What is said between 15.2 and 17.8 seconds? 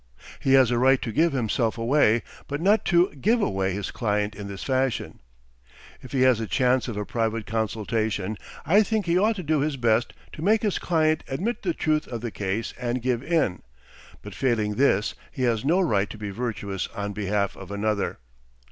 he has no right to be virtuous on behalf of